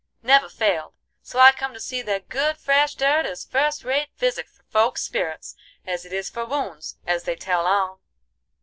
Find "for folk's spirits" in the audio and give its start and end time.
4.49-5.55